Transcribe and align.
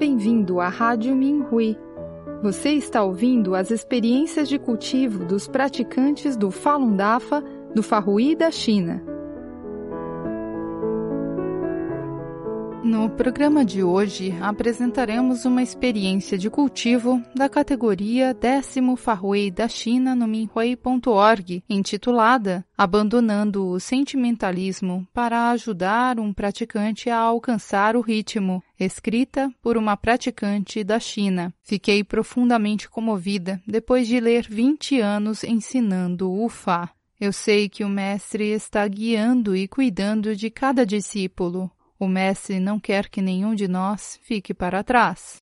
bem-vindo 0.00 0.60
à 0.60 0.68
Rádio 0.70 1.14
Minhui. 1.14 1.76
Você 2.42 2.70
está 2.70 3.02
ouvindo 3.02 3.54
as 3.54 3.70
experiências 3.70 4.48
de 4.48 4.58
cultivo 4.58 5.26
dos 5.26 5.46
praticantes 5.46 6.38
do 6.38 6.50
Falun 6.50 6.96
Dafa 6.96 7.44
do 7.74 7.82
Farrui 7.82 8.34
da 8.34 8.50
China. 8.50 9.09
No 13.00 13.08
programa 13.08 13.64
de 13.64 13.82
hoje, 13.82 14.36
apresentaremos 14.42 15.46
uma 15.46 15.62
experiência 15.62 16.36
de 16.36 16.50
cultivo 16.50 17.22
da 17.34 17.48
categoria 17.48 18.34
décimo 18.34 18.94
Farrui 18.94 19.50
da 19.50 19.66
China 19.68 20.14
no 20.14 20.28
Minhui.org, 20.28 21.64
intitulada 21.66 22.62
Abandonando 22.76 23.68
o 23.68 23.80
Sentimentalismo 23.80 25.08
para 25.14 25.48
ajudar 25.48 26.20
um 26.20 26.30
praticante 26.30 27.08
a 27.08 27.16
alcançar 27.16 27.96
o 27.96 28.02
ritmo, 28.02 28.62
escrita 28.78 29.50
por 29.62 29.78
uma 29.78 29.96
praticante 29.96 30.84
da 30.84 31.00
China. 31.00 31.54
Fiquei 31.64 32.04
profundamente 32.04 32.86
comovida 32.86 33.62
depois 33.66 34.06
de 34.06 34.20
ler 34.20 34.46
20 34.46 35.00
anos 35.00 35.42
ensinando 35.42 36.30
o 36.30 36.50
Fá. 36.50 36.90
Eu 37.18 37.32
sei 37.32 37.66
que 37.66 37.82
o 37.82 37.88
Mestre 37.88 38.50
está 38.50 38.86
guiando 38.86 39.56
e 39.56 39.66
cuidando 39.66 40.36
de 40.36 40.50
cada 40.50 40.84
discípulo. 40.84 41.70
O 42.00 42.08
Mestre 42.08 42.58
não 42.58 42.80
quer 42.80 43.10
que 43.10 43.20
nenhum 43.20 43.54
de 43.54 43.68
nós 43.68 44.18
fique 44.22 44.54
para 44.54 44.82
trás. 44.82 45.36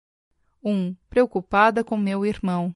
1. 0.64 0.72
Um, 0.72 0.96
preocupada 1.10 1.84
com 1.84 1.98
meu 1.98 2.24
irmão. 2.24 2.72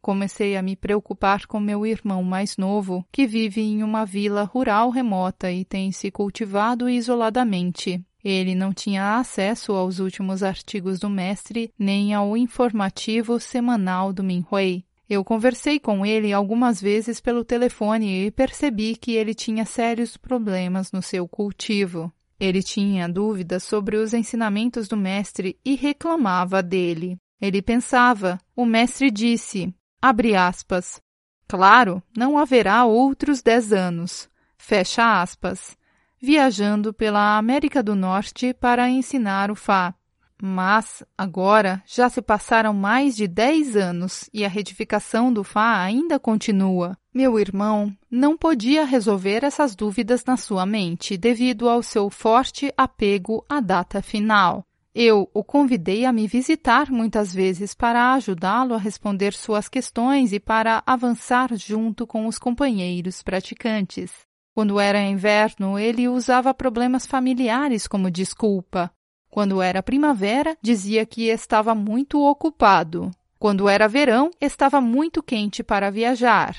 Comecei 0.00 0.56
a 0.56 0.62
me 0.62 0.74
preocupar 0.74 1.46
com 1.46 1.60
meu 1.60 1.84
irmão 1.84 2.22
mais 2.22 2.56
novo, 2.56 3.04
que 3.12 3.26
vive 3.26 3.60
em 3.60 3.82
uma 3.82 4.06
vila 4.06 4.44
rural 4.44 4.88
remota 4.88 5.52
e 5.52 5.62
tem 5.62 5.92
se 5.92 6.10
cultivado 6.10 6.88
isoladamente. 6.88 8.02
Ele 8.24 8.54
não 8.54 8.72
tinha 8.72 9.18
acesso 9.18 9.72
aos 9.72 9.98
últimos 9.98 10.42
artigos 10.42 10.98
do 10.98 11.10
mestre 11.10 11.70
nem 11.78 12.14
ao 12.14 12.34
informativo 12.34 13.38
semanal 13.38 14.10
do 14.10 14.24
Minhui. 14.24 14.86
Eu 15.06 15.22
conversei 15.22 15.78
com 15.78 16.04
ele 16.04 16.32
algumas 16.32 16.80
vezes 16.80 17.20
pelo 17.20 17.44
telefone 17.44 18.24
e 18.24 18.30
percebi 18.30 18.96
que 18.96 19.12
ele 19.12 19.34
tinha 19.34 19.66
sérios 19.66 20.16
problemas 20.16 20.90
no 20.92 21.02
seu 21.02 21.28
cultivo. 21.28 22.10
Ele 22.40 22.62
tinha 22.62 23.08
dúvidas 23.08 23.64
sobre 23.64 23.96
os 23.96 24.14
ensinamentos 24.14 24.86
do 24.86 24.96
mestre 24.96 25.58
e 25.64 25.74
reclamava 25.74 26.62
dele. 26.62 27.18
Ele 27.40 27.60
pensava, 27.60 28.38
o 28.54 28.64
mestre 28.64 29.10
disse, 29.10 29.74
abre 30.00 30.36
aspas, 30.36 31.00
claro, 31.48 32.02
não 32.16 32.38
haverá 32.38 32.84
outros 32.84 33.42
dez 33.42 33.72
anos, 33.72 34.28
fecha 34.56 35.20
aspas, 35.20 35.76
viajando 36.20 36.92
pela 36.92 37.38
América 37.38 37.82
do 37.82 37.94
Norte 37.94 38.52
para 38.54 38.88
ensinar 38.88 39.50
o 39.50 39.54
Fá. 39.54 39.94
Mas, 40.40 41.02
agora, 41.16 41.82
já 41.84 42.08
se 42.08 42.22
passaram 42.22 42.72
mais 42.72 43.16
de 43.16 43.26
dez 43.26 43.76
anos 43.76 44.30
e 44.32 44.44
a 44.44 44.48
retificação 44.48 45.32
do 45.32 45.42
Fá 45.42 45.82
ainda 45.82 46.18
continua. 46.18 46.96
Meu 47.12 47.38
irmão 47.40 47.92
não 48.08 48.36
podia 48.36 48.84
resolver 48.84 49.42
essas 49.42 49.74
dúvidas 49.74 50.24
na 50.24 50.36
sua 50.36 50.64
mente 50.64 51.16
devido 51.16 51.68
ao 51.68 51.82
seu 51.82 52.08
forte 52.08 52.72
apego 52.76 53.44
à 53.48 53.60
data 53.60 54.00
final. 54.00 54.64
Eu 54.94 55.28
o 55.34 55.44
convidei 55.44 56.04
a 56.04 56.12
me 56.12 56.26
visitar 56.26 56.90
muitas 56.90 57.34
vezes 57.34 57.74
para 57.74 58.14
ajudá-lo 58.14 58.74
a 58.74 58.78
responder 58.78 59.32
suas 59.32 59.68
questões 59.68 60.32
e 60.32 60.40
para 60.40 60.82
avançar 60.86 61.54
junto 61.56 62.06
com 62.06 62.26
os 62.26 62.38
companheiros 62.38 63.22
praticantes. 63.22 64.12
Quando 64.54 64.80
era 64.80 65.00
inverno, 65.00 65.78
ele 65.78 66.08
usava 66.08 66.52
problemas 66.52 67.06
familiares 67.06 67.86
como 67.86 68.10
desculpa. 68.10 68.90
Quando 69.30 69.60
era 69.60 69.82
primavera, 69.82 70.56
dizia 70.62 71.04
que 71.04 71.28
estava 71.28 71.74
muito 71.74 72.20
ocupado. 72.20 73.10
Quando 73.38 73.68
era 73.68 73.86
verão, 73.86 74.30
estava 74.40 74.80
muito 74.80 75.22
quente 75.22 75.62
para 75.62 75.90
viajar. 75.90 76.56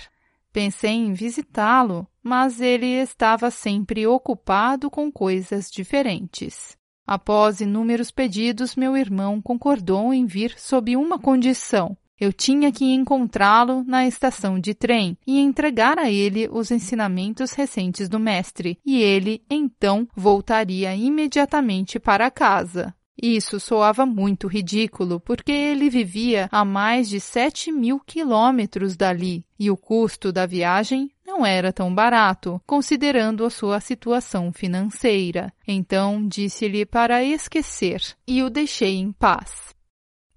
Pensei 0.51 0.91
em 0.91 1.13
visitá-lo, 1.13 2.07
mas 2.23 2.61
ele 2.61 2.87
estava 2.87 3.51
sempre 3.51 4.07
ocupado 4.07 4.89
com 4.89 5.11
coisas 5.11 5.69
diferentes. 5.69 6.77
Após 7.05 7.59
inúmeros 7.59 8.11
pedidos, 8.11 8.75
meu 8.75 8.95
irmão 8.95 9.41
concordou 9.41 10.13
em 10.13 10.25
vir 10.25 10.53
sob 10.57 10.95
uma 10.95 11.17
condição. 11.17 11.97
Eu 12.19 12.33
tinha 12.33 12.71
que 12.71 12.85
encontrá-lo 12.85 13.83
na 13.85 14.05
estação 14.05 14.59
de 14.59 14.73
trem 14.73 15.17
e 15.25 15.39
entregar 15.39 15.97
a 15.97 16.11
ele 16.11 16.49
os 16.51 16.69
ensinamentos 16.69 17.53
recentes 17.53 18.09
do 18.09 18.19
mestre, 18.19 18.77
e 18.85 19.01
ele, 19.01 19.41
então, 19.49 20.07
voltaria 20.15 20.93
imediatamente 20.95 21.99
para 21.99 22.29
casa. 22.29 22.93
Isso 23.21 23.59
soava 23.59 24.05
muito 24.05 24.47
ridículo, 24.47 25.19
porque 25.19 25.51
ele 25.51 25.89
vivia 25.89 26.47
a 26.51 26.63
mais 26.63 27.09
de 27.09 27.19
sete 27.19 27.71
mil 27.71 27.99
quilômetros 27.99 28.95
dali, 28.95 29.45
e 29.59 29.69
o 29.69 29.75
custo 29.75 30.31
da 30.31 30.45
viagem 30.45 31.11
não 31.25 31.45
era 31.45 31.73
tão 31.73 31.93
barato, 31.93 32.61
considerando 32.65 33.45
a 33.45 33.49
sua 33.49 33.81
situação 33.81 34.53
financeira. 34.53 35.53
Então 35.67 36.25
disse-lhe 36.25 36.85
para 36.85 37.23
esquecer, 37.23 38.01
e 38.25 38.41
o 38.41 38.49
deixei 38.49 38.95
em 38.95 39.11
paz. 39.11 39.77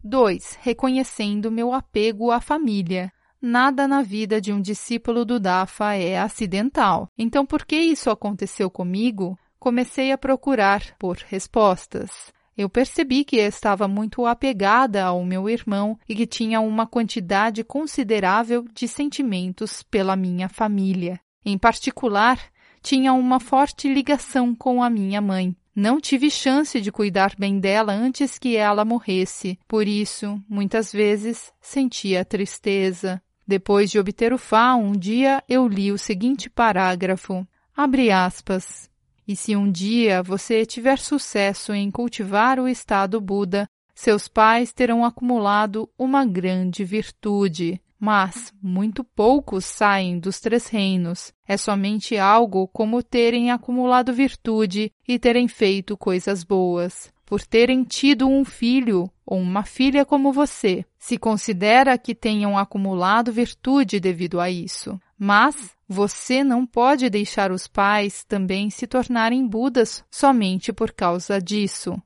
2. 0.04 0.58
Reconhecendo 0.60 1.50
meu 1.50 1.72
apego 1.72 2.30
à 2.30 2.40
família. 2.40 3.12
Nada 3.40 3.86
na 3.86 4.02
vida 4.02 4.40
de 4.40 4.52
um 4.52 4.60
discípulo 4.60 5.24
do 5.24 5.38
Dafa 5.38 5.94
é 5.94 6.18
acidental. 6.18 7.08
Então, 7.16 7.44
por 7.46 7.64
que 7.64 7.76
isso 7.76 8.10
aconteceu 8.10 8.70
comigo? 8.70 9.38
Comecei 9.58 10.12
a 10.12 10.18
procurar 10.18 10.82
por 10.98 11.16
respostas. 11.28 12.32
Eu 12.56 12.68
percebi 12.68 13.24
que 13.24 13.36
estava 13.36 13.88
muito 13.88 14.26
apegada 14.26 15.04
ao 15.04 15.24
meu 15.24 15.48
irmão 15.48 15.98
e 16.08 16.14
que 16.14 16.26
tinha 16.26 16.60
uma 16.60 16.86
quantidade 16.86 17.64
considerável 17.64 18.64
de 18.74 18.86
sentimentos 18.86 19.82
pela 19.82 20.16
minha 20.16 20.48
família. 20.48 21.18
Em 21.44 21.56
particular, 21.56 22.38
tinha 22.82 23.12
uma 23.12 23.40
forte 23.40 23.92
ligação 23.92 24.54
com 24.54 24.82
a 24.82 24.90
minha 24.90 25.20
mãe. 25.20 25.56
Não 25.74 25.98
tive 25.98 26.30
chance 26.30 26.78
de 26.80 26.92
cuidar 26.92 27.34
bem 27.38 27.58
dela 27.58 27.94
antes 27.94 28.38
que 28.38 28.56
ela 28.56 28.84
morresse, 28.84 29.58
por 29.66 29.88
isso, 29.88 30.38
muitas 30.46 30.92
vezes, 30.92 31.50
sentia 31.60 32.24
tristeza. 32.26 33.22
Depois 33.46 33.90
de 33.90 33.98
obter 33.98 34.34
o 34.34 34.38
Fá, 34.38 34.74
um 34.74 34.92
dia 34.92 35.42
eu 35.48 35.66
li 35.66 35.90
o 35.90 35.96
seguinte 35.96 36.50
parágrafo. 36.50 37.46
Abre 37.74 38.10
aspas. 38.10 38.90
E 39.26 39.34
se 39.34 39.56
um 39.56 39.70
dia 39.70 40.22
você 40.22 40.66
tiver 40.66 40.98
sucesso 40.98 41.72
em 41.72 41.90
cultivar 41.90 42.60
o 42.60 42.68
estado 42.68 43.20
Buda, 43.20 43.66
seus 43.94 44.28
pais 44.28 44.72
terão 44.72 45.04
acumulado 45.04 45.88
uma 45.98 46.24
grande 46.24 46.84
virtude 46.84 47.80
mas 48.04 48.52
muito 48.60 49.04
poucos 49.04 49.64
saem 49.64 50.18
dos 50.18 50.40
três 50.40 50.66
reinos. 50.66 51.32
É 51.46 51.56
somente 51.56 52.18
algo 52.18 52.66
como 52.66 53.00
terem 53.00 53.52
acumulado 53.52 54.12
virtude 54.12 54.90
e 55.06 55.20
terem 55.20 55.46
feito 55.46 55.96
coisas 55.96 56.42
boas. 56.42 57.12
Por 57.24 57.46
terem 57.46 57.84
tido 57.84 58.26
um 58.26 58.44
filho 58.44 59.08
ou 59.24 59.38
uma 59.38 59.62
filha 59.62 60.04
como 60.04 60.32
você, 60.32 60.84
se 60.98 61.16
considera 61.16 61.96
que 61.96 62.12
tenham 62.12 62.58
acumulado 62.58 63.30
virtude 63.30 64.00
devido 64.00 64.40
a 64.40 64.50
isso. 64.50 65.00
Mas 65.16 65.70
você 65.88 66.42
não 66.42 66.66
pode 66.66 67.08
deixar 67.08 67.52
os 67.52 67.68
pais 67.68 68.24
também 68.24 68.68
se 68.68 68.84
tornarem 68.84 69.46
Budas 69.46 70.04
somente 70.10 70.72
por 70.72 70.90
causa 70.90 71.40
disso. 71.40 72.02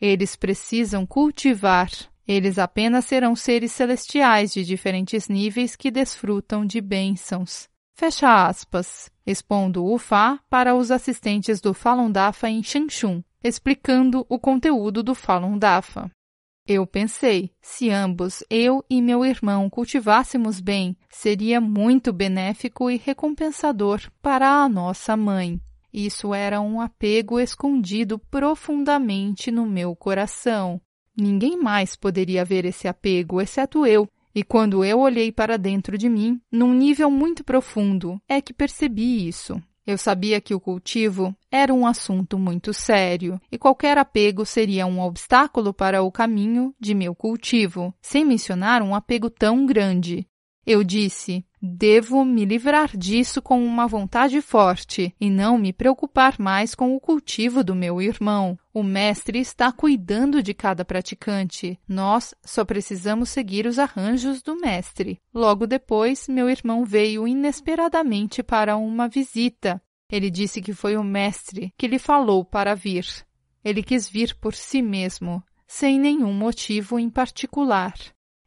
Eles 0.00 0.36
precisam 0.36 1.06
cultivar 1.06 1.90
eles 2.28 2.58
apenas 2.58 3.06
serão 3.06 3.34
seres 3.34 3.72
celestiais 3.72 4.52
de 4.52 4.62
diferentes 4.62 5.30
níveis 5.30 5.74
que 5.74 5.90
desfrutam 5.90 6.66
de 6.66 6.78
bênçãos. 6.78 7.70
Fecha 7.96 8.46
aspas. 8.46 9.10
Expondo 9.26 9.84
o 9.84 9.98
Fá 9.98 10.38
para 10.48 10.74
os 10.74 10.90
assistentes 10.90 11.58
do 11.58 11.72
Falun 11.72 12.10
Dafa 12.10 12.48
em 12.48 12.62
Shanshun, 12.62 13.22
explicando 13.42 14.26
o 14.28 14.38
conteúdo 14.38 15.02
do 15.02 15.14
Falun 15.14 15.58
Dafa. 15.58 16.10
Eu 16.66 16.86
pensei, 16.86 17.50
se 17.62 17.88
ambos, 17.88 18.44
eu 18.50 18.84
e 18.90 19.00
meu 19.00 19.24
irmão, 19.24 19.70
cultivássemos 19.70 20.60
bem, 20.60 20.96
seria 21.08 21.62
muito 21.62 22.12
benéfico 22.12 22.90
e 22.90 22.98
recompensador 22.98 24.02
para 24.20 24.62
a 24.62 24.68
nossa 24.68 25.16
mãe. 25.16 25.58
Isso 25.92 26.34
era 26.34 26.60
um 26.60 26.80
apego 26.80 27.40
escondido 27.40 28.18
profundamente 28.18 29.50
no 29.50 29.66
meu 29.66 29.96
coração. 29.96 30.80
Ninguém 31.16 31.56
mais 31.56 31.96
poderia 31.96 32.44
ver 32.44 32.64
esse 32.64 32.86
apego, 32.86 33.40
exceto 33.40 33.84
eu. 33.86 34.08
E 34.34 34.44
quando 34.44 34.84
eu 34.84 35.00
olhei 35.00 35.32
para 35.32 35.56
dentro 35.56 35.98
de 35.98 36.08
mim, 36.08 36.40
num 36.52 36.72
nível 36.72 37.10
muito 37.10 37.42
profundo, 37.42 38.20
é 38.28 38.40
que 38.40 38.52
percebi 38.52 39.26
isso. 39.26 39.60
Eu 39.88 39.96
sabia 39.96 40.38
que 40.38 40.54
o 40.54 40.60
cultivo 40.60 41.34
era 41.50 41.72
um 41.72 41.86
assunto 41.86 42.38
muito 42.38 42.74
sério 42.74 43.40
e 43.50 43.56
qualquer 43.56 43.96
apego 43.96 44.44
seria 44.44 44.86
um 44.86 45.00
obstáculo 45.00 45.72
para 45.72 46.02
o 46.02 46.12
caminho 46.12 46.74
de 46.78 46.94
meu 46.94 47.14
cultivo, 47.14 47.94
sem 48.02 48.22
mencionar 48.22 48.82
um 48.82 48.94
apego 48.94 49.30
tão 49.30 49.64
grande. 49.64 50.28
Eu 50.66 50.84
disse: 50.84 51.42
Devo 51.60 52.24
me 52.24 52.44
livrar 52.44 52.96
disso 52.96 53.42
com 53.42 53.64
uma 53.64 53.86
vontade 53.86 54.40
forte 54.40 55.14
e 55.20 55.28
não 55.28 55.58
me 55.58 55.72
preocupar 55.72 56.38
mais 56.38 56.74
com 56.74 56.94
o 56.94 57.00
cultivo 57.00 57.64
do 57.64 57.74
meu 57.74 58.00
irmão. 58.00 58.56
O 58.72 58.82
mestre 58.82 59.40
está 59.40 59.72
cuidando 59.72 60.40
de 60.40 60.54
cada 60.54 60.84
praticante. 60.84 61.78
Nós 61.88 62.32
só 62.44 62.64
precisamos 62.64 63.28
seguir 63.30 63.66
os 63.66 63.78
arranjos 63.78 64.40
do 64.40 64.56
mestre. 64.56 65.20
Logo 65.34 65.66
depois, 65.66 66.28
meu 66.28 66.48
irmão 66.48 66.84
veio 66.84 67.26
inesperadamente 67.26 68.42
para 68.42 68.76
uma 68.76 69.08
visita. 69.08 69.82
Ele 70.10 70.30
disse 70.30 70.62
que 70.62 70.72
foi 70.72 70.96
o 70.96 71.02
mestre 71.02 71.74
que 71.76 71.88
lhe 71.88 71.98
falou 71.98 72.44
para 72.44 72.74
vir. 72.74 73.04
Ele 73.64 73.82
quis 73.82 74.08
vir 74.08 74.34
por 74.36 74.54
si 74.54 74.80
mesmo, 74.80 75.42
sem 75.66 75.98
nenhum 75.98 76.32
motivo 76.32 76.98
em 76.98 77.10
particular. 77.10 77.94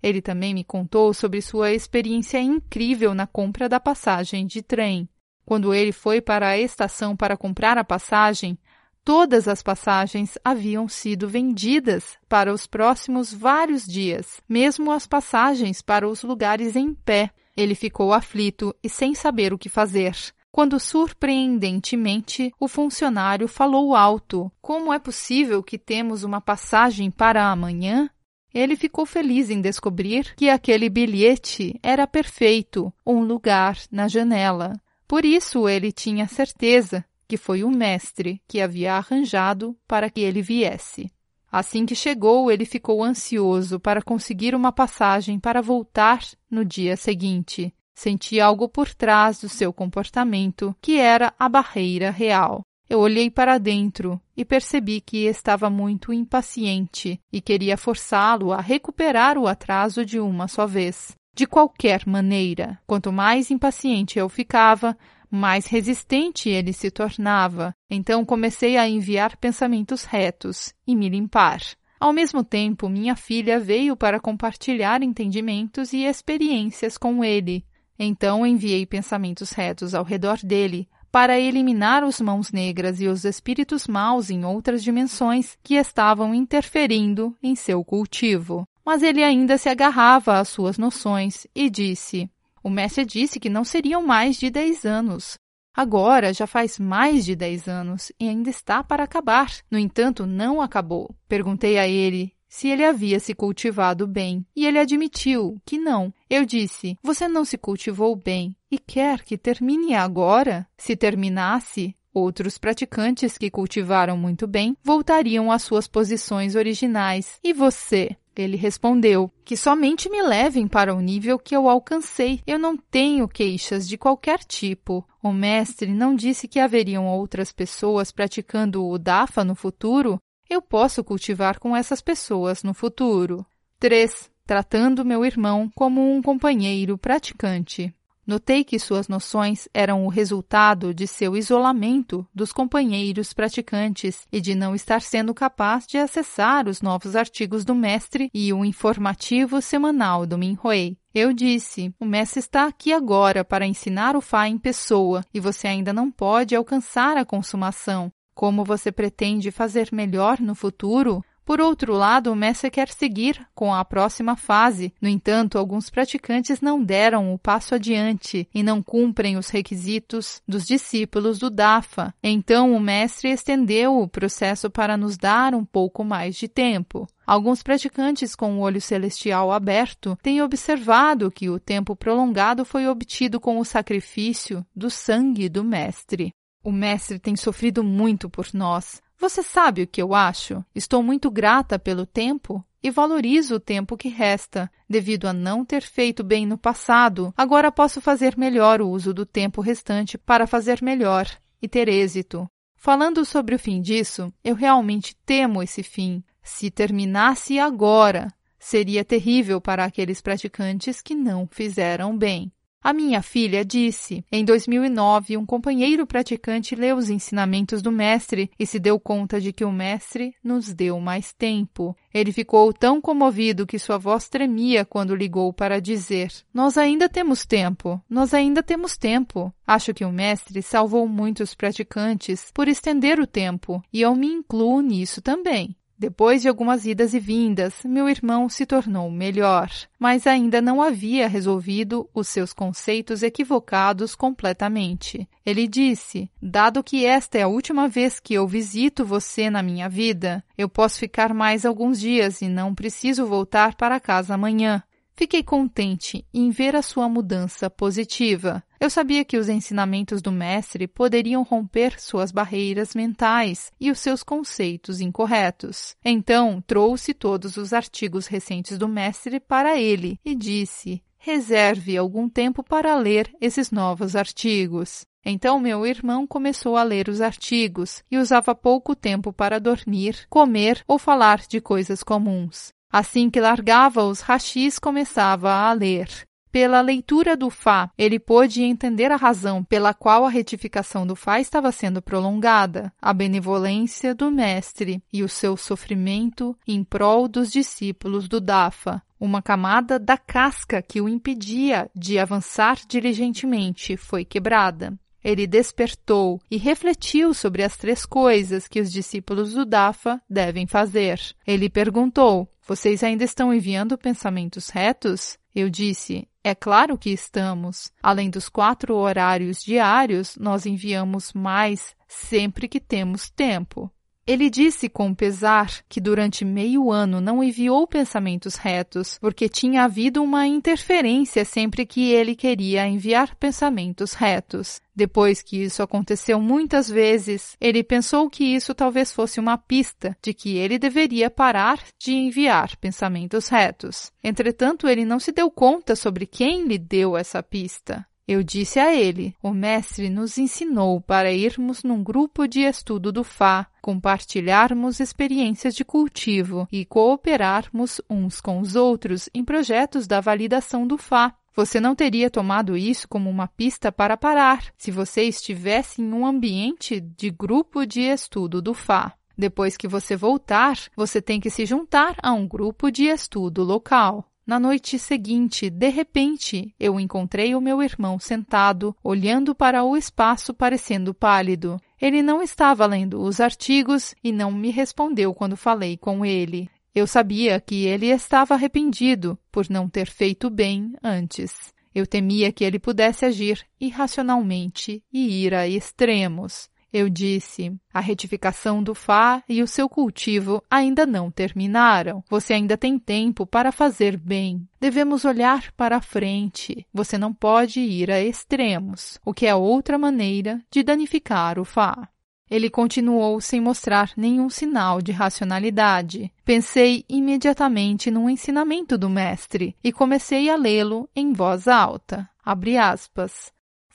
Ele 0.02 0.22
também 0.22 0.54
me 0.54 0.64
contou 0.64 1.14
sobre 1.14 1.42
sua 1.42 1.72
experiência 1.72 2.40
incrível 2.40 3.14
na 3.14 3.28
compra 3.28 3.70
da 3.70 3.80
passagem 3.80 4.48
de 4.48 4.62
trem. 4.62 5.08
Quando 5.46 5.74
ele 5.74 5.92
foi 5.92 6.22
para 6.22 6.50
a 6.50 6.58
estação 6.58 7.16
para 7.16 7.38
comprar 7.38 7.78
a 7.78 7.84
passagem, 7.84 8.58
todas 9.04 9.48
as 9.48 9.62
passagens 9.62 10.38
haviam 10.44 10.88
sido 10.88 11.28
vendidas 11.28 12.18
para 12.28 12.54
os 12.54 12.66
próximos 12.66 13.34
vários 13.34 13.86
dias, 13.86 14.42
mesmo 14.48 14.92
as 14.92 15.06
passagens 15.06 15.82
para 15.82 16.08
os 16.08 16.24
lugares 16.24 16.76
em 16.76 16.94
pé. 16.94 17.32
Ele 17.56 17.76
ficou 17.76 18.14
aflito 18.14 18.74
e 18.82 18.90
sem 18.90 19.14
saber 19.14 19.54
o 19.54 19.58
que 19.58 19.70
fazer. 19.70 20.16
Quando 20.52 20.80
surpreendentemente 20.80 22.52
o 22.60 22.68
funcionário 22.68 23.48
falou 23.48 23.96
alto: 23.96 24.52
Como 24.62 24.92
é 24.92 25.00
possível 25.00 25.64
que 25.64 25.78
temos 25.78 26.24
uma 26.24 26.42
passagem 26.42 27.10
para 27.10 27.50
amanhã? 27.50 28.10
Ele 28.54 28.76
ficou 28.76 29.06
feliz 29.06 29.50
em 29.50 29.62
descobrir 29.62 30.34
que 30.36 30.50
aquele 30.50 30.90
bilhete 30.90 31.80
era 31.82 32.06
perfeito, 32.06 32.94
um 33.06 33.22
lugar 33.22 33.78
na 33.90 34.08
janela. 34.08 34.74
Por 35.08 35.26
isso 35.26 35.68
ele 35.68 35.92
tinha 35.92 36.28
certeza 36.28 37.06
que 37.28 37.38
foi 37.38 37.64
o 37.64 37.72
mestre 37.72 38.42
que 38.46 38.60
havia 38.60 38.96
arranjado 38.96 39.78
para 39.88 40.10
que 40.10 40.20
ele 40.20 40.42
viesse. 40.42 41.10
Assim 41.50 41.86
que 41.86 41.96
chegou, 41.96 42.52
ele 42.52 42.66
ficou 42.66 43.04
ansioso 43.04 43.80
para 43.80 44.02
conseguir 44.02 44.54
uma 44.54 44.72
passagem 44.72 45.40
para 45.40 45.62
voltar 45.62 46.22
no 46.50 46.66
dia 46.66 46.98
seguinte. 46.98 47.74
Senti 47.94 48.40
algo 48.40 48.68
por 48.68 48.94
trás 48.94 49.40
do 49.42 49.48
seu 49.48 49.72
comportamento, 49.72 50.76
que 50.82 50.98
era 50.98 51.34
a 51.38 51.48
barreira 51.48 52.10
real. 52.10 52.64
Eu 52.92 53.00
olhei 53.00 53.32
para 53.32 53.58
dentro 53.58 54.20
e 54.36 54.44
percebi 54.44 55.00
que 55.00 55.20
estava 55.20 55.70
muito 55.70 56.12
impaciente 56.12 57.22
e 57.32 57.40
queria 57.40 57.78
forçá-lo 57.78 58.52
a 58.52 58.60
recuperar 58.60 59.38
o 59.38 59.48
atraso 59.48 60.06
de 60.06 60.20
uma 60.20 60.46
só 60.50 60.68
vez. 60.68 61.16
De 61.34 61.48
qualquer 61.48 62.06
maneira, 62.06 62.78
quanto 62.86 63.10
mais 63.10 63.50
impaciente 63.50 64.20
eu 64.20 64.28
ficava, 64.28 64.98
mais 65.30 65.68
resistente 65.68 66.50
ele 66.50 66.74
se 66.74 66.92
tornava. 66.92 67.74
Então 67.90 68.26
comecei 68.26 68.76
a 68.76 68.86
enviar 68.90 69.38
pensamentos 69.38 70.04
retos 70.04 70.74
e 70.86 70.94
me 70.94 71.08
limpar. 71.08 71.62
Ao 71.98 72.12
mesmo 72.12 72.44
tempo, 72.44 72.90
minha 72.90 73.16
filha 73.16 73.58
veio 73.58 73.96
para 73.96 74.20
compartilhar 74.20 75.02
entendimentos 75.02 75.94
e 75.94 76.04
experiências 76.04 76.98
com 76.98 77.24
ele. 77.24 77.64
Então 77.98 78.46
enviei 78.46 78.86
pensamentos 78.86 79.52
retos 79.52 79.96
ao 79.96 80.04
redor 80.04 80.40
dele, 80.44 80.90
para 81.12 81.40
eliminar 81.40 82.04
os 82.04 82.22
mãos 82.22 82.52
negras 82.52 83.02
e 83.02 83.08
os 83.08 83.26
espíritos 83.26 83.88
maus 83.88 84.30
em 84.30 84.46
outras 84.46 84.82
dimensões 84.82 85.58
que 85.62 85.76
estavam 85.76 86.34
interferindo 86.34 87.36
em 87.44 87.56
seu 87.56 87.84
cultivo. 87.84 88.64
Mas 88.86 89.04
ele 89.04 89.24
ainda 89.24 89.58
se 89.58 89.70
agarrava 89.70 90.40
às 90.40 90.48
suas 90.50 90.78
noções 90.78 91.46
e 91.54 91.70
disse: 91.70 92.30
O 92.64 92.70
mestre 92.70 93.06
disse 93.06 93.40
que 93.40 93.50
não 93.50 93.64
seriam 93.64 94.02
mais 94.06 94.38
de 94.38 94.50
dez 94.50 94.86
anos. 94.86 95.38
Agora 95.74 96.34
já 96.34 96.48
faz 96.48 96.80
mais 96.80 97.24
de 97.24 97.36
dez 97.36 97.68
anos 97.68 98.12
e 98.20 98.28
ainda 98.28 98.50
está 98.50 98.84
para 98.84 99.04
acabar. 99.04 99.52
No 99.70 99.78
entanto, 99.78 100.26
não 100.26 100.62
acabou. 100.62 101.16
Perguntei 101.28 101.78
a 101.78 101.88
ele 101.88 102.34
se 102.52 102.68
ele 102.68 102.84
havia 102.84 103.18
se 103.18 103.34
cultivado 103.34 104.06
bem, 104.06 104.46
e 104.54 104.68
ele 104.68 104.78
admitiu 104.78 105.58
que 105.66 105.78
não. 105.78 106.14
Eu 106.30 106.46
disse: 106.46 106.98
Você 107.02 107.26
não 107.26 107.46
se 107.46 107.58
cultivou 107.58 108.14
bem 108.14 108.54
e 108.70 108.78
quer 108.78 109.24
que 109.24 109.38
termine 109.38 109.96
agora? 109.96 110.68
Se 110.78 110.98
terminasse, 110.98 111.96
outros 112.14 112.58
praticantes 112.58 113.38
que 113.38 113.50
cultivaram 113.50 114.18
muito 114.18 114.46
bem 114.48 114.76
voltariam 114.84 115.50
às 115.50 115.62
suas 115.62 115.88
posições 115.88 116.54
originais. 116.54 117.40
E 117.42 117.54
você? 117.54 118.18
Ele 118.36 118.58
respondeu: 118.58 119.32
Que 119.46 119.56
somente 119.56 120.10
me 120.10 120.22
levem 120.22 120.68
para 120.68 120.94
o 120.94 121.00
nível 121.00 121.40
que 121.40 121.56
eu 121.56 121.70
alcancei. 121.70 122.42
Eu 122.46 122.60
não 122.60 122.76
tenho 122.76 123.30
queixas 123.30 123.88
de 123.88 123.98
qualquer 123.98 124.40
tipo. 124.40 125.08
O 125.24 125.32
mestre 125.32 125.94
não 125.94 126.14
disse 126.14 126.50
que 126.50 126.60
haveriam 126.60 127.08
outras 127.08 127.54
pessoas 127.54 128.12
praticando 128.12 128.86
o 128.86 128.98
Dafa 128.98 129.46
no 129.46 129.56
futuro? 129.56 130.20
Eu 130.52 130.62
posso 130.62 131.02
cultivar 131.02 131.60
com 131.60 131.74
essas 131.74 132.02
pessoas 132.02 132.62
no 132.62 132.74
futuro. 132.74 133.46
3. 133.80 134.30
Tratando 134.46 135.06
meu 135.06 135.24
irmão 135.24 135.72
como 135.74 136.14
um 136.14 136.22
companheiro 136.22 136.98
praticante. 136.98 137.96
Notei 138.28 138.64
que 138.64 138.78
suas 138.78 139.08
noções 139.08 139.70
eram 139.74 140.06
o 140.06 140.10
resultado 140.10 140.94
de 140.94 141.08
seu 141.08 141.38
isolamento 141.38 142.28
dos 142.36 142.52
companheiros 142.52 143.34
praticantes 143.34 144.28
e 144.32 144.42
de 144.42 144.54
não 144.54 144.76
estar 144.76 145.02
sendo 145.02 145.34
capaz 145.34 145.88
de 145.88 145.98
acessar 145.98 146.68
os 146.68 146.82
novos 146.82 147.16
artigos 147.16 147.64
do 147.64 147.74
mestre 147.74 148.30
e 148.34 148.54
o 148.54 148.66
informativo 148.66 149.62
semanal 149.62 150.26
do 150.28 150.38
Minhui. 150.38 150.98
Eu 151.16 151.34
disse: 151.34 151.94
o 152.00 152.06
mestre 152.06 152.40
está 152.40 152.68
aqui 152.68 152.92
agora 152.92 153.44
para 153.44 153.66
ensinar 153.66 154.18
o 154.18 154.22
Fá 154.22 154.48
em 154.48 154.58
pessoa 154.58 155.24
e 155.34 155.40
você 155.40 155.68
ainda 155.68 155.94
não 155.94 156.12
pode 156.12 156.56
alcançar 156.56 157.18
a 157.18 157.26
consumação. 157.26 158.12
Como 158.34 158.64
você 158.64 158.92
pretende 158.92 159.52
fazer 159.52 159.90
melhor 159.92 160.40
no 160.40 160.56
futuro? 160.56 161.24
Por 161.44 161.60
outro 161.60 161.94
lado, 161.94 162.32
o 162.32 162.36
mestre 162.36 162.70
quer 162.70 162.88
seguir 162.90 163.46
com 163.54 163.74
a 163.74 163.84
próxima 163.84 164.36
fase. 164.36 164.94
No 165.02 165.10
entanto, 165.10 165.58
alguns 165.58 165.90
praticantes 165.90 166.62
não 166.62 166.82
deram 166.82 167.34
o 167.34 167.38
passo 167.38 167.76
adiante 167.76 168.48
e 168.54 168.62
não 168.62 168.82
cumprem 168.82 169.38
os 169.38 169.50
requisitos 169.50 170.42
dos 170.48 170.66
discípulos 170.66 171.40
do 171.40 171.50
Dafa. 171.50 172.14
Então, 172.24 172.74
o 172.74 172.80
mestre 172.80 173.32
estendeu 173.32 174.00
o 174.00 174.08
processo 174.08 174.70
para 174.70 174.96
nos 174.96 175.18
dar 175.18 175.54
um 175.54 175.66
pouco 175.66 176.06
mais 176.06 176.36
de 176.36 176.48
tempo. 176.48 177.08
Alguns 177.26 177.64
praticantes 177.64 178.36
com 178.36 178.58
o 178.58 178.62
olho 178.62 178.80
celestial 178.80 179.52
aberto 179.52 180.18
têm 180.22 180.42
observado 180.42 181.32
que 181.32 181.50
o 181.50 181.60
tempo 181.60 181.96
prolongado 181.96 182.64
foi 182.64 182.88
obtido 182.88 183.40
com 183.40 183.60
o 183.60 183.66
sacrifício 183.66 184.66
do 184.76 184.90
sangue 184.90 185.50
do 185.50 185.64
mestre. 185.64 186.34
O 186.64 186.72
mestre 186.72 187.18
tem 187.18 187.36
sofrido 187.36 187.84
muito 187.84 188.30
por 188.30 188.48
nós. 188.54 189.02
Você 189.18 189.42
sabe 189.42 189.84
o 189.84 189.88
que 189.88 190.02
eu 190.02 190.14
acho? 190.14 190.64
Estou 190.76 191.02
muito 191.02 191.30
grata 191.32 191.80
pelo 191.80 192.06
tempo 192.06 192.64
e 192.84 192.90
valorizo 192.90 193.56
o 193.56 193.60
tempo 193.60 193.98
que 193.98 194.10
resta. 194.10 194.72
Devido 194.90 195.28
a 195.28 195.34
não 195.34 195.64
ter 195.64 195.82
feito 195.82 196.24
bem 196.24 196.46
no 196.46 196.58
passado, 196.58 197.34
agora 197.36 197.72
posso 197.72 198.02
fazer 198.02 198.38
melhor 198.38 198.82
o 198.82 198.90
uso 198.90 199.14
do 199.14 199.26
tempo 199.26 199.62
restante 199.62 200.18
para 200.18 200.46
fazer 200.46 200.82
melhor 200.82 201.28
e 201.62 201.68
ter 201.68 201.88
êxito. 201.88 202.50
Falando 202.76 203.24
sobre 203.26 203.54
o 203.56 203.60
fim 203.60 203.80
disso, 203.80 204.34
eu 204.44 204.56
realmente 204.56 205.16
temo 205.26 205.62
esse 205.62 205.84
fim. 205.84 206.24
Se 206.42 206.72
terminasse 206.72 207.60
agora, 207.60 208.28
seria 208.58 209.06
terrível 209.06 209.62
para 209.62 209.86
aqueles 209.86 210.22
praticantes 210.22 211.02
que 211.02 211.14
não 211.14 211.48
fizeram 211.48 212.18
bem. 212.18 212.52
A 212.84 212.94
minha 212.94 213.22
filha 213.22 213.64
disse: 213.64 214.26
em 214.32 214.44
2009, 214.44 215.38
um 215.38 215.46
companheiro 215.46 216.08
praticante 216.08 216.76
leu 216.76 216.98
os 216.98 217.12
ensinamentos 217.12 217.80
do 217.80 217.92
mestre 217.92 218.50
e 218.58 218.66
se 218.66 218.80
deu 218.80 219.00
conta 219.00 219.40
de 219.40 219.54
que 219.54 219.64
o 219.64 219.72
mestre 219.72 220.34
nos 220.44 220.74
deu 220.74 221.00
mais 221.00 221.32
tempo. 221.32 221.96
Ele 222.12 222.32
ficou 222.32 222.74
tão 222.74 223.00
comovido 223.00 223.68
que 223.68 223.78
sua 223.78 224.00
voz 224.00 224.28
tremia 224.28 224.84
quando 224.84 225.16
ligou 225.16 225.54
para 225.54 225.80
dizer: 225.80 226.32
Nós 226.52 226.76
ainda 226.76 227.08
temos 227.08 227.46
tempo, 227.46 228.02
nós 228.10 228.34
ainda 228.34 228.64
temos 228.64 228.98
tempo. 228.98 229.54
Acho 229.66 229.94
que 229.94 230.04
o 230.04 230.12
mestre 230.12 230.62
salvou 230.64 231.08
muitos 231.08 231.54
praticantes 231.54 232.52
por 232.52 232.68
estender 232.68 233.20
o 233.20 233.28
tempo 233.28 233.82
e 233.94 234.02
eu 234.02 234.16
me 234.16 234.28
incluo 234.28 234.82
nisso 234.82 235.22
também. 235.22 235.76
Depois 236.02 236.42
de 236.42 236.48
algumas 236.48 236.88
idas 236.88 237.14
e 237.14 237.20
vindas, 237.20 237.84
meu 237.86 238.10
irmão 238.10 238.50
se 238.50 238.66
tornou 238.66 239.12
melhor, 239.12 239.70
mas 240.00 240.26
ainda 240.26 240.60
não 240.60 240.82
havia 240.82 241.28
resolvido 241.28 242.10
os 242.12 242.28
seus 242.28 242.54
conceitos 242.54 243.22
equivocados 243.22 244.16
completamente. 244.16 245.30
Ele 245.46 245.68
disse: 245.68 246.28
Dado 246.42 246.84
que 246.84 247.06
esta 247.06 247.38
é 247.38 247.44
a 247.44 247.48
última 247.48 247.88
vez 247.88 248.20
que 248.20 248.34
eu 248.34 248.48
visito 248.48 249.06
você 249.06 249.48
na 249.48 249.62
minha 249.62 249.88
vida, 249.88 250.44
eu 250.58 250.68
posso 250.68 250.98
ficar 250.98 251.36
mais 251.36 251.68
alguns 251.68 252.00
dias 252.00 252.42
e 252.42 252.50
não 252.50 252.74
preciso 252.74 253.28
voltar 253.28 253.76
para 253.76 254.00
casa 254.00 254.34
amanhã. 254.34 254.82
Fiquei 255.16 255.44
contente 255.44 256.26
em 256.34 256.50
ver 256.50 256.76
a 256.76 256.82
sua 256.82 257.08
mudança 257.08 257.70
positiva. 257.70 258.64
Eu 258.82 258.90
sabia 258.90 259.24
que 259.24 259.38
os 259.38 259.48
ensinamentos 259.48 260.24
do 260.24 260.32
Mestre 260.32 260.88
poderiam 260.88 261.44
romper 261.44 262.02
suas 262.02 262.32
barreiras 262.32 262.96
mentais 262.96 263.72
e 263.80 263.92
os 263.92 264.00
seus 264.00 264.24
conceitos 264.24 265.00
incorretos. 265.00 265.96
Então, 266.04 266.60
trouxe 266.66 267.14
todos 267.14 267.58
os 267.58 267.74
artigos 267.74 268.26
recentes 268.26 268.80
do 268.80 268.88
Mestre 268.88 269.40
para 269.40 269.80
ele 269.80 270.20
e 270.26 270.34
disse: 270.34 271.00
reserve 271.20 271.96
algum 271.96 272.28
tempo 272.28 272.64
para 272.64 272.96
ler 272.96 273.32
esses 273.40 273.70
novos 273.70 274.16
artigos. 274.16 275.06
Então 275.24 275.60
meu 275.60 275.86
irmão 275.86 276.26
começou 276.26 276.76
a 276.76 276.82
ler 276.82 277.08
os 277.08 277.22
artigos 277.22 278.04
e 278.10 278.18
usava 278.18 278.56
pouco 278.56 278.96
tempo 278.96 279.32
para 279.32 279.60
dormir, 279.60 280.26
comer 280.28 280.84
ou 280.88 280.98
falar 280.98 281.44
de 281.48 281.62
coisas 281.62 282.02
comuns. 282.02 282.74
Assim 282.92 283.30
que 283.30 283.40
largava 283.40 284.04
os 284.04 284.22
rachis, 284.22 284.80
começava 284.80 285.54
a 285.54 285.72
ler. 285.72 286.10
Pela 286.52 286.82
leitura 286.82 287.38
do 287.38 287.50
Fá, 287.50 287.90
ele 287.98 288.20
pôde 288.20 288.62
entender 288.62 289.10
a 289.10 289.16
razão 289.16 289.64
pela 289.64 289.94
qual 289.94 290.26
a 290.26 290.30
retificação 290.30 291.08
do 291.08 291.16
Fá 291.16 291.40
estava 291.40 291.72
sendo 291.72 292.02
prolongada, 292.02 292.92
a 293.02 293.14
benevolência 293.14 294.14
do 294.14 294.30
Mestre 294.30 295.02
e 295.14 295.24
o 295.24 295.30
seu 295.30 295.56
sofrimento 295.56 296.54
em 296.68 296.84
prol 296.84 297.30
dos 297.30 297.50
discípulos 297.50 298.28
do 298.28 298.42
Dafa. 298.42 299.02
Uma 299.18 299.42
camada 299.42 299.98
da 299.98 300.18
casca 300.18 300.82
que 300.82 301.00
o 301.00 301.08
impedia 301.08 301.90
de 301.96 302.20
avançar 302.20 302.80
diligentemente 302.86 303.96
foi 303.96 304.26
quebrada. 304.26 305.00
Ele 305.24 305.48
despertou 305.48 306.42
e 306.50 306.58
refletiu 306.58 307.34
sobre 307.34 307.64
as 307.64 307.78
três 307.78 308.06
coisas 308.06 308.68
que 308.68 308.82
os 308.82 308.92
discípulos 308.92 309.54
do 309.54 309.64
Dafa 309.64 310.20
devem 310.30 310.68
fazer. 310.68 311.22
Ele 311.48 311.70
perguntou: 311.70 312.50
Vocês 312.68 313.04
ainda 313.04 313.24
estão 313.24 313.54
enviando 313.54 313.98
pensamentos 313.98 314.70
retos? 314.70 315.38
Eu 315.54 315.70
disse: 315.70 316.28
É 316.44 316.56
claro 316.56 316.98
que 316.98 317.12
estamos. 317.12 317.92
Além 318.02 318.30
dos 318.30 318.50
quatro 318.50 318.96
horários 318.96 319.64
diários, 319.64 320.36
nós 320.38 320.66
enviamos 320.66 321.34
mais 321.34 321.96
sempre 322.08 322.68
que 322.68 322.80
temos 322.80 323.30
tempo. 323.30 323.92
Ele 324.32 324.50
disse 324.50 324.88
com 324.88 325.14
pesar 325.14 325.84
que 325.90 326.00
durante 326.00 326.46
meio 326.46 326.90
ano 326.90 327.20
não 327.20 327.44
enviou 327.44 327.86
pensamentos 327.86 328.56
retos, 328.56 329.18
porque 329.20 329.50
tinha 329.50 329.84
havido 329.84 330.24
uma 330.24 330.48
interferência 330.48 331.44
sempre 331.44 331.86
que 331.86 332.14
ele 332.14 332.34
queria 332.34 332.88
enviar 332.88 333.36
pensamentos 333.36 334.14
retos. 334.14 334.80
Depois 334.96 335.42
que 335.42 335.62
isso 335.62 335.84
aconteceu 335.84 336.40
muitas 336.40 336.88
vezes, 336.88 337.58
ele 337.60 337.84
pensou 337.84 338.30
que 338.30 338.46
isso 338.46 338.74
talvez 338.74 339.12
fosse 339.12 339.38
uma 339.38 339.58
pista 339.58 340.16
de 340.24 340.34
que 340.34 340.56
ele 340.56 340.80
deveria 340.80 341.30
parar 341.30 341.84
de 342.00 342.14
enviar 342.14 342.78
pensamentos 342.78 343.50
retos. 343.50 344.14
Entretanto, 344.24 344.88
ele 344.88 345.04
não 345.04 345.20
se 345.20 345.34
deu 345.34 345.52
conta 345.52 345.94
sobre 345.94 346.26
quem 346.26 346.66
lhe 346.66 346.78
deu 346.78 347.18
essa 347.18 347.44
pista. 347.44 348.08
Eu 348.32 348.44
disse 348.44 348.80
a 348.80 348.96
ele: 348.96 349.36
O 349.44 349.52
mestre 349.52 350.10
nos 350.10 350.38
ensinou 350.38 351.02
para 351.02 351.34
irmos 351.34 351.84
num 351.84 352.02
grupo 352.02 352.48
de 352.48 352.62
estudo 352.62 353.12
do 353.12 353.26
Fá, 353.26 353.68
compartilharmos 353.82 355.02
experiências 355.02 355.76
de 355.76 355.84
cultivo 355.84 356.66
e 356.72 356.86
cooperarmos 356.86 358.00
uns 358.10 358.40
com 358.40 358.62
os 358.62 358.74
outros 358.74 359.30
em 359.34 359.44
projetos 359.44 360.08
da 360.08 360.22
validação 360.22 360.88
do 360.88 360.98
Fá. 360.98 361.36
Você 361.54 361.82
não 361.82 361.94
teria 361.94 362.30
tomado 362.30 362.78
isso 362.78 363.06
como 363.06 363.30
uma 363.30 363.50
pista 363.50 363.92
para 363.92 364.16
parar 364.16 364.64
se 364.78 364.92
você 364.92 365.24
estivesse 365.24 366.02
em 366.02 366.14
um 366.14 366.26
ambiente 366.26 367.02
de 367.02 367.30
grupo 367.30 367.86
de 367.86 368.00
estudo 368.00 368.62
do 368.62 368.74
Fá. 368.74 369.14
Depois 369.38 369.76
que 369.76 369.90
você 369.90 370.16
voltar, 370.16 370.78
você 370.96 371.22
tem 371.22 371.42
que 371.42 371.50
se 371.50 371.66
juntar 371.66 372.16
a 372.24 372.32
um 372.32 372.48
grupo 372.48 372.90
de 372.90 373.08
estudo 373.08 373.62
local. 373.62 374.31
Na 374.46 374.60
noite 374.60 374.98
seguinte, 374.98 375.70
de 375.70 375.90
repente, 375.90 376.74
eu 376.80 377.00
encontrei 377.00 377.54
o 377.56 377.62
meu 377.62 377.82
irmão 377.82 378.20
sentado, 378.20 378.96
olhando 379.04 379.54
para 379.54 379.84
o 379.84 379.96
espaço 379.96 380.54
parecendo 380.54 381.14
pálido. 381.14 381.80
Ele 382.02 382.24
não 382.24 382.42
estava 382.42 382.86
lendo 382.86 383.22
os 383.22 383.40
artigos 383.40 384.16
e 384.24 384.32
não 384.32 384.52
me 384.52 384.72
respondeu 384.72 385.34
quando 385.34 385.56
falei 385.56 385.96
com 385.96 386.26
ele. 386.26 386.70
Eu 386.94 387.06
sabia 387.06 387.62
que 387.62 387.86
ele 387.86 388.08
estava 388.08 388.56
arrependido 388.56 389.38
por 389.52 389.70
não 389.70 389.88
ter 389.88 390.10
feito 390.10 390.50
bem 390.50 390.94
antes. 391.02 391.72
Eu 391.94 392.08
temia 392.08 392.52
que 392.52 392.64
ele 392.64 392.80
pudesse 392.80 393.26
agir 393.26 393.66
irracionalmente 393.80 395.04
e 395.12 395.46
ir 395.46 395.54
a 395.54 395.68
extremos. 395.68 396.70
Eu 396.94 397.08
disse: 397.08 397.74
a 397.94 398.02
retificação 398.02 398.84
do 398.84 398.94
Fá 398.94 399.42
e 399.48 399.64
o 399.64 399.68
seu 399.68 399.88
cultivo 399.88 400.62
ainda 400.70 401.06
não 401.06 401.32
terminaram. 401.32 402.24
Você 402.30 402.54
ainda 402.54 402.76
tem 402.76 403.00
tempo 403.00 403.46
para 403.46 403.72
fazer 403.72 404.18
bem. 404.18 404.68
Devemos 404.80 405.24
olhar 405.24 405.72
para 405.72 405.98
a 405.98 406.02
frente. 406.02 406.86
Você 406.94 407.18
não 407.18 407.34
pode 407.34 407.80
ir 407.80 408.12
a 408.12 408.20
extremos, 408.20 409.18
o 409.26 409.34
que 409.34 409.48
é 409.48 409.56
outra 409.56 409.98
maneira 409.98 410.62
de 410.70 410.84
danificar 410.84 411.58
o 411.58 411.64
Fá. 411.64 412.10
Ele 412.50 412.70
continuou 412.70 413.40
sem 413.40 413.62
mostrar 413.62 414.12
nenhum 414.18 414.50
sinal 414.50 415.02
de 415.02 415.14
racionalidade. 415.14 416.30
Pensei 416.44 417.06
imediatamente 417.08 418.12
no 418.12 418.30
ensinamento 418.30 418.98
do 418.98 419.10
mestre 419.10 419.74
e 419.82 419.94
comecei 419.94 420.50
a 420.50 420.58
lê-lo 420.58 421.10
em 421.16 421.32
voz 421.32 421.70
alta. 421.70 422.30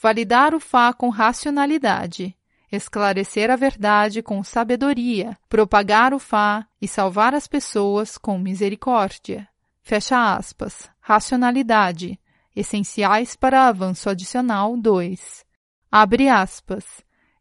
Validar 0.01 0.55
o 0.55 0.61
Fá 0.61 0.95
com 0.95 1.11
racionalidade 1.11 2.35
esclarecer 2.71 3.51
a 3.51 3.57
verdade 3.57 4.23
com 4.23 4.43
sabedoria, 4.43 5.37
propagar 5.49 6.13
o 6.13 6.19
Fá 6.19 6.67
e 6.81 6.89
salvar 6.89 7.35
as 7.35 7.47
pessoas 7.47 8.19
com 8.19 8.39
misericórdia. 8.39 9.49
Fecha 9.83 10.35
aspas. 10.35 10.91
Racionalidade. 11.01 12.19
Essenciais 12.55 13.37
para 13.37 13.69
avanço 13.69 14.11
adicional 14.11 14.77
2. 14.77 15.45
Abre 15.93 16.29
aspas. 16.29 16.85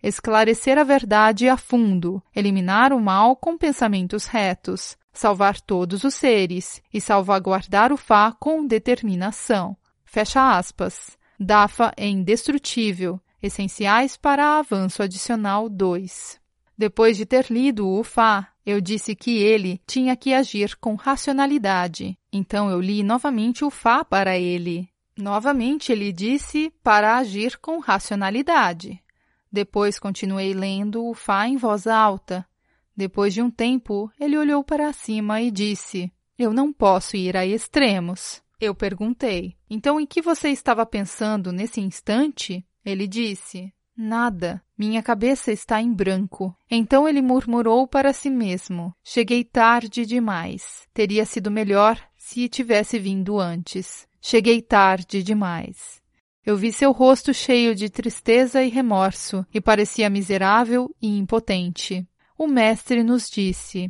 Esclarecer 0.03 0.77
a 0.77 0.83
verdade 0.83 1.49
a 1.49 1.57
fundo, 1.57 2.21
eliminar 2.35 2.93
o 2.93 3.01
mal 3.01 3.35
com 3.35 3.57
pensamentos 3.57 4.27
retos, 4.27 4.95
salvar 5.11 5.59
todos 5.59 6.03
os 6.03 6.13
seres 6.13 6.79
e 6.93 7.01
salvaguardar 7.01 7.91
o 7.91 7.97
Fá 7.97 8.31
com 8.31 8.67
determinação. 8.67 9.75
Fecha 10.03 10.55
aspas. 10.55 11.17
Dafa 11.39 11.91
é 11.97 12.07
indestrutível, 12.07 13.19
essenciais 13.45 14.17
para 14.17 14.59
avanço 14.59 15.01
adicional 15.01 15.69
2. 15.69 16.39
Depois 16.77 17.15
de 17.15 17.25
ter 17.25 17.45
lido 17.49 17.87
o 17.87 18.03
Fá, 18.03 18.51
eu 18.65 18.81
disse 18.81 19.15
que 19.15 19.37
ele 19.37 19.79
tinha 19.87 20.15
que 20.15 20.33
agir 20.33 20.75
com 20.77 20.95
racionalidade. 20.95 22.17
Então 22.33 22.69
eu 22.69 22.81
li 22.81 23.03
novamente 23.03 23.63
o 23.63 23.69
Fá 23.69 24.03
para 24.03 24.37
ele. 24.37 24.89
Novamente 25.17 25.91
ele 25.91 26.11
disse 26.11 26.73
para 26.83 27.17
agir 27.17 27.57
com 27.59 27.79
racionalidade. 27.79 29.01
Depois 29.49 29.97
continuei 29.97 30.53
lendo 30.53 31.05
o 31.05 31.13
Fá 31.13 31.47
em 31.47 31.55
voz 31.55 31.87
alta. 31.87 32.45
Depois 32.97 33.33
de 33.33 33.41
um 33.41 33.49
tempo, 33.49 34.11
ele 34.19 34.37
olhou 34.37 34.63
para 34.63 34.91
cima 34.91 35.41
e 35.41 35.51
disse: 35.51 36.11
Eu 36.37 36.51
não 36.51 36.73
posso 36.73 37.15
ir 37.15 37.37
a 37.37 37.45
extremos. 37.45 38.41
Eu 38.59 38.73
perguntei: 38.75 39.55
Então 39.69 39.99
em 39.99 40.05
que 40.05 40.21
você 40.21 40.49
estava 40.49 40.85
pensando 40.85 41.51
nesse 41.51 41.79
instante? 41.79 42.65
Ele 42.85 43.07
disse: 43.07 43.73
Nada. 43.97 44.61
Minha 44.77 45.01
cabeça 45.01 45.51
está 45.53 45.81
em 45.81 45.93
branco. 45.93 46.53
Então 46.69 47.07
ele 47.07 47.21
murmurou 47.21 47.87
para 47.87 48.11
si 48.11 48.29
mesmo: 48.29 48.93
Cheguei 49.03 49.43
tarde 49.43 50.05
demais. 50.05 50.85
Teria 50.93 51.25
sido 51.25 51.49
melhor 51.49 51.97
se 52.17 52.47
tivesse 52.49 52.99
vindo 52.99 53.39
antes. 53.39 54.05
Cheguei 54.21 54.61
tarde 54.61 55.23
demais. 55.23 56.01
Eu 56.45 56.55
vi 56.55 56.71
seu 56.71 56.91
rosto 56.91 57.33
cheio 57.33 57.73
de 57.73 57.89
tristeza 57.89 58.61
e 58.61 58.69
remorso, 58.69 59.45
e 59.51 59.59
parecia 59.59 60.09
miserável 60.09 60.93
e 61.01 61.17
impotente. 61.17 62.07
O 62.37 62.47
mestre 62.47 63.01
nos 63.01 63.29
disse, 63.29 63.89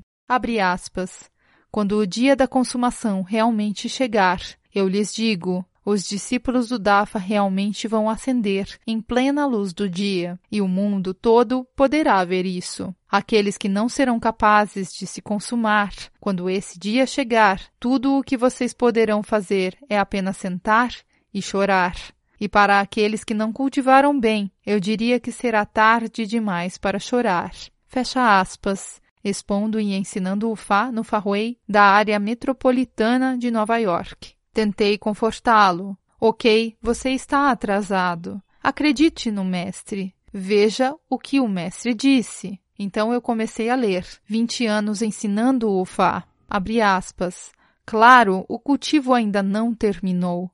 aspas, 0.61 1.29
quando 1.69 1.97
o 1.97 2.07
dia 2.07 2.35
da 2.35 2.47
consumação 2.47 3.23
realmente 3.23 3.89
chegar, 3.89 4.39
eu 4.73 4.87
lhes 4.87 5.13
digo, 5.13 5.65
os 5.85 6.03
discípulos 6.03 6.67
do 6.67 6.79
Dafa 6.79 7.19
realmente 7.19 7.87
vão 7.87 8.09
ascender 8.09 8.67
em 8.87 8.99
plena 8.99 9.45
luz 9.45 9.71
do 9.71 9.87
dia, 9.87 10.39
e 10.51 10.59
o 10.59 10.67
mundo 10.67 11.13
todo 11.13 11.63
poderá 11.75 12.25
ver 12.25 12.45
isso. 12.45 12.93
Aqueles 13.07 13.55
que 13.55 13.69
não 13.69 13.87
serão 13.87 14.19
capazes 14.19 14.91
de 14.91 15.05
se 15.05 15.21
consumar, 15.21 15.93
quando 16.19 16.49
esse 16.49 16.79
dia 16.79 17.05
chegar, 17.05 17.61
tudo 17.79 18.17
o 18.17 18.23
que 18.23 18.35
vocês 18.35 18.73
poderão 18.73 19.21
fazer 19.21 19.77
é 19.87 19.99
apenas 19.99 20.37
sentar 20.37 20.91
e 21.31 21.39
chorar. 21.39 21.95
E 22.39 22.49
para 22.49 22.79
aqueles 22.79 23.23
que 23.23 23.33
não 23.33 23.53
cultivaram 23.53 24.19
bem, 24.19 24.51
eu 24.65 24.79
diria 24.79 25.19
que 25.19 25.31
será 25.31 25.65
tarde 25.65 26.25
demais 26.25 26.77
para 26.77 26.99
chorar. 26.99 27.51
Fecha 27.87 28.39
aspas. 28.39 28.99
Expondo 29.23 29.79
e 29.79 29.95
ensinando 29.95 30.51
o 30.51 30.55
Fá 30.55 30.91
no 30.91 31.03
Farway 31.03 31.57
da 31.67 31.81
área 31.81 32.19
metropolitana 32.19 33.35
de 33.35 33.49
Nova 33.49 33.77
York. 33.77 34.34
Tentei 34.55 34.97
confortá-lo. 34.97 35.97
Ok, 36.17 36.77
você 36.81 37.09
está 37.09 37.51
atrasado. 37.51 38.41
Acredite 38.63 39.29
no 39.29 39.43
mestre. 39.43 40.15
Veja 40.31 40.95
o 41.09 41.19
que 41.19 41.41
o 41.41 41.47
mestre 41.47 41.93
disse. 41.93 42.57
Então 42.79 43.13
eu 43.13 43.21
comecei 43.21 43.69
a 43.69 43.75
ler. 43.75 44.07
Vinte 44.25 44.65
anos 44.65 45.01
ensinando 45.01 45.69
o 45.69 45.83
Fá. 45.83 46.23
Abre 46.49 46.79
aspas. 46.79 47.51
Claro, 47.85 48.45
o 48.47 48.57
cultivo 48.57 49.13
ainda 49.13 49.43
não 49.43 49.75
terminou. 49.75 50.49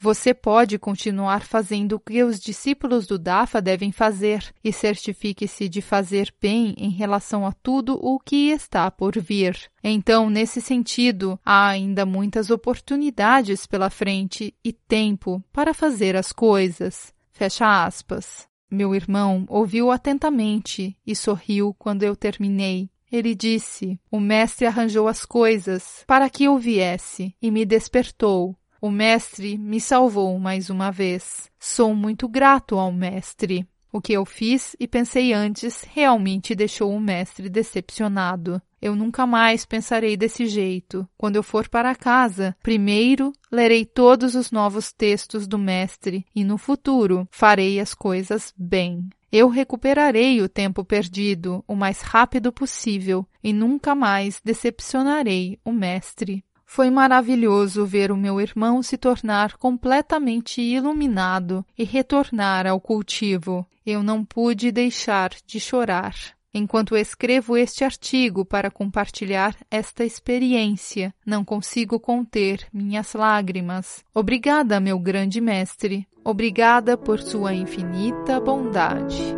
Você 0.00 0.32
pode 0.32 0.78
continuar 0.78 1.42
fazendo 1.44 1.94
o 1.94 2.00
que 2.00 2.22
os 2.22 2.38
discípulos 2.38 3.04
do 3.04 3.18
Dafa 3.18 3.60
devem 3.60 3.90
fazer 3.90 4.54
e 4.62 4.72
certifique-se 4.72 5.68
de 5.68 5.82
fazer 5.82 6.32
bem 6.40 6.72
em 6.78 6.90
relação 6.90 7.44
a 7.44 7.52
tudo 7.52 7.98
o 8.00 8.20
que 8.20 8.50
está 8.50 8.88
por 8.92 9.18
vir. 9.18 9.58
Então, 9.82 10.30
nesse 10.30 10.60
sentido, 10.60 11.38
há 11.44 11.66
ainda 11.66 12.06
muitas 12.06 12.48
oportunidades 12.48 13.66
pela 13.66 13.90
frente 13.90 14.54
e 14.64 14.72
tempo 14.72 15.42
para 15.52 15.74
fazer 15.74 16.14
as 16.14 16.32
coisas. 16.32 17.12
Fecha 17.32 17.84
aspas. 17.84 18.46
Meu 18.70 18.94
irmão 18.94 19.46
ouviu 19.48 19.90
atentamente 19.90 20.96
e 21.04 21.16
sorriu 21.16 21.74
quando 21.76 22.04
eu 22.04 22.14
terminei. 22.14 22.88
Ele 23.10 23.34
disse: 23.34 23.98
O 24.10 24.20
mestre 24.20 24.66
arranjou 24.66 25.08
as 25.08 25.24
coisas 25.24 26.04
para 26.06 26.30
que 26.30 26.44
eu 26.44 26.56
viesse 26.56 27.34
e 27.42 27.50
me 27.50 27.64
despertou. 27.64 28.54
O 28.80 28.90
mestre 28.90 29.58
me 29.58 29.80
salvou 29.80 30.38
mais 30.38 30.70
uma 30.70 30.90
vez. 30.92 31.50
Sou 31.58 31.94
muito 31.94 32.28
grato 32.28 32.78
ao 32.78 32.92
mestre. 32.92 33.66
O 33.90 34.00
que 34.00 34.12
eu 34.12 34.24
fiz 34.24 34.76
e 34.78 34.86
pensei 34.86 35.32
antes 35.32 35.82
realmente 35.82 36.54
deixou 36.54 36.94
o 36.94 37.00
mestre 37.00 37.48
decepcionado. 37.48 38.62
Eu 38.80 38.94
nunca 38.94 39.26
mais 39.26 39.64
pensarei 39.64 40.16
desse 40.16 40.46
jeito. 40.46 41.08
Quando 41.16 41.36
eu 41.36 41.42
for 41.42 41.68
para 41.68 41.94
casa, 41.96 42.56
primeiro 42.62 43.32
lerei 43.50 43.84
todos 43.84 44.36
os 44.36 44.52
novos 44.52 44.92
textos 44.92 45.48
do 45.48 45.58
mestre 45.58 46.24
e 46.32 46.44
no 46.44 46.56
futuro 46.56 47.26
farei 47.32 47.80
as 47.80 47.94
coisas 47.94 48.54
bem. 48.56 49.08
Eu 49.32 49.48
recuperarei 49.48 50.40
o 50.40 50.48
tempo 50.48 50.84
perdido 50.84 51.64
o 51.66 51.74
mais 51.74 52.00
rápido 52.00 52.52
possível 52.52 53.26
e 53.42 53.52
nunca 53.52 53.94
mais 53.94 54.40
decepcionarei 54.44 55.58
o 55.64 55.72
mestre. 55.72 56.44
Foi 56.70 56.90
maravilhoso 56.90 57.86
ver 57.86 58.12
o 58.12 58.16
meu 58.16 58.38
irmão 58.38 58.82
se 58.82 58.98
tornar 58.98 59.56
completamente 59.56 60.60
iluminado 60.60 61.64
e 61.78 61.82
retornar 61.82 62.66
ao 62.66 62.78
cultivo. 62.78 63.66
Eu 63.86 64.02
não 64.02 64.22
pude 64.22 64.70
deixar 64.70 65.30
de 65.46 65.58
chorar. 65.58 66.14
Enquanto 66.52 66.94
escrevo 66.94 67.56
este 67.56 67.84
artigo 67.84 68.44
para 68.44 68.70
compartilhar 68.70 69.56
esta 69.70 70.04
experiência, 70.04 71.12
não 71.24 71.42
consigo 71.42 71.98
conter 71.98 72.66
minhas 72.70 73.14
lágrimas. 73.14 74.04
Obrigada, 74.14 74.78
meu 74.78 74.98
grande 74.98 75.40
mestre. 75.40 76.06
Obrigada 76.22 76.98
por 76.98 77.18
sua 77.18 77.54
infinita 77.54 78.38
bondade. 78.38 79.37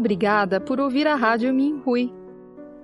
Obrigada 0.00 0.58
por 0.58 0.80
ouvir 0.80 1.06
a 1.06 1.14
Rádio 1.14 1.52
Minhui. 1.52 2.10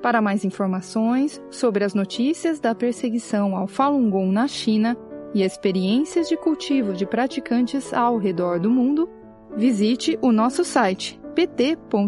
Para 0.03 0.21
mais 0.21 0.45
informações 0.45 1.43
sobre 1.51 1.83
as 1.83 1.95
notícias 1.95 2.61
da 2.61 2.75
perseguição 2.75 3.57
ao 3.57 3.67
Falun 3.67 4.11
Gong 4.11 4.31
na 4.31 4.47
China 4.47 4.95
e 5.33 5.43
experiências 5.43 6.29
de 6.29 6.37
cultivo 6.37 6.93
de 6.93 7.07
praticantes 7.07 7.95
ao 7.95 8.19
redor 8.19 8.61
do 8.61 8.69
mundo, 8.69 9.09
visite 9.57 10.19
o 10.21 10.31
nosso 10.31 10.63
site 10.63 11.19
pt.minhui.org. 11.35 12.07